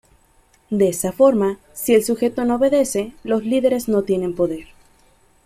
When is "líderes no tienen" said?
3.45-4.33